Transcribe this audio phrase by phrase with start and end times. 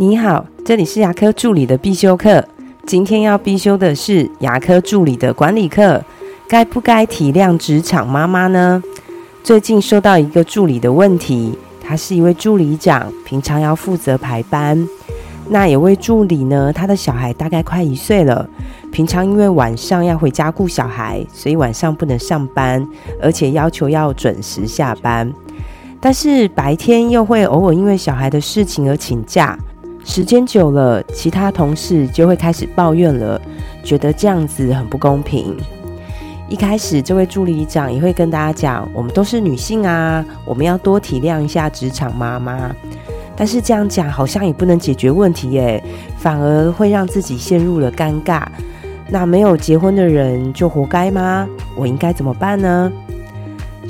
[0.00, 2.42] 你好，这里是牙科助理的必修课。
[2.86, 6.02] 今天要必修的是牙科助理的管理课。
[6.48, 8.82] 该不该体谅职场妈妈呢？
[9.44, 14.88] 最近收到一个助理的问题，他是一位助理长，平常要负责排班。
[15.50, 18.48] 那有位助理呢，他的小孩大概快一岁了，
[18.90, 22.82] 平常因为晚上要回家顾小孩，所以晚上不能上班，
[23.20, 25.30] 而且要求要准时下班。
[26.00, 29.58] 但是白天又会偶尔因为小孩的事情而请假。
[30.04, 33.40] 时间久了，其他同事就会开始抱怨了，
[33.84, 35.56] 觉得这样子很不公平。
[36.48, 42.74] 一开始，这位助理长也会跟大家讲，我们都是女性啊，我们要多体谅一下职场妈妈。
[43.36, 45.82] 但是这样讲好像也不能解决问题耶，
[46.18, 48.44] 反而会让自己陷入了尴尬。
[49.08, 51.46] 那没有结婚的人就活该吗？
[51.76, 52.90] 我应该怎么办呢？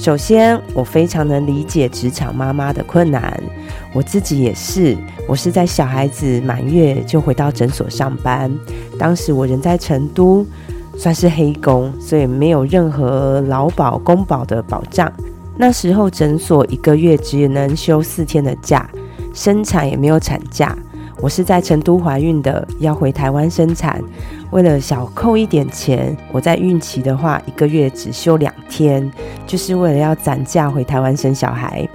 [0.00, 3.38] 首先，我非常能理解职场妈妈的困难，
[3.92, 4.96] 我自己也是。
[5.28, 8.50] 我是在小孩子满月就回到诊所上班，
[8.98, 10.46] 当时我人在成都，
[10.96, 15.12] 算是黑工，所以没有任何劳保、公保的保障。
[15.54, 18.88] 那时候诊所一个月只能休四天的假，
[19.34, 20.74] 生产也没有产假。
[21.22, 24.02] 我是在成都怀孕的，要回台湾生产。
[24.50, 29.10] 为了小扣一点钱，我在孕期的话，一个月只休两天，
[29.46, 31.86] 就是为了要攒假回台湾生小孩。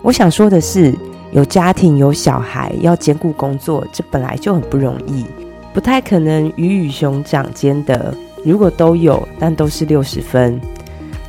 [0.00, 0.94] 我想说的是，
[1.32, 5.26] 有家庭有小孩要兼顾工作，这本来就很不容易，
[5.72, 8.14] 不太可能鱼与熊掌兼得。
[8.44, 10.60] 如果都有，但都是六十分。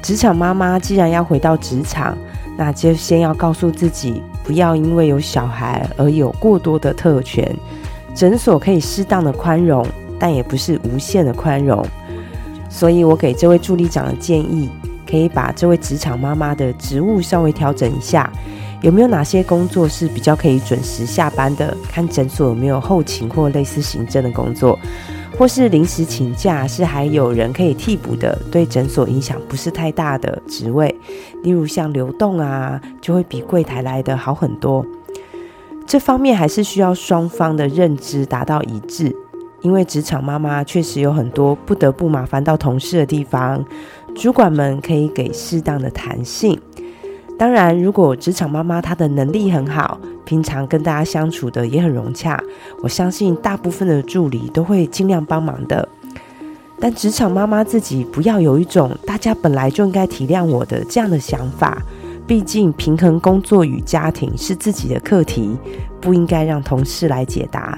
[0.02, 2.18] 职场妈妈既然要回到职场，
[2.58, 4.22] 那就先要告诉自己。
[4.46, 7.54] 不要因为有小孩而有过多的特权。
[8.14, 9.86] 诊所可以适当的宽容，
[10.18, 11.86] 但也不是无限的宽容。
[12.70, 14.70] 所以我给这位助理长的建议，
[15.10, 18.32] 可以把这位职场妈妈的职务稍微调整一下。
[18.82, 21.76] 有没有哪些工作是比较可以准时下班的？
[21.90, 24.78] 看诊所有没有后勤或类似行政的工作。
[25.38, 30.94] 或是临时请假，是还有人可以替补的，对诊所影响不是太大的职位，
[31.44, 34.86] 例如像流动啊，就会比柜台来的好很多。
[35.86, 39.14] 这方面还是需要双方的认知达到一致，
[39.62, 43.64] 因为职场妈妈确实有很多不得不麻烦到同事的地方，
[44.16, 46.60] 主管们可以给适当的弹性。
[47.38, 52.42] 当然，如果职场妈妈她的能力很好，平常跟大家相处的也很融洽，
[52.82, 55.88] 我相信大部分的助理都会尽量帮忙的。
[56.80, 61.82] 但职场妈妈自己不要有一种大家本来就应该体谅我的这样的想法，
[62.26, 65.58] 毕竟平衡工作与家庭是自己的课题，
[66.00, 67.78] 不应该让同事来解答。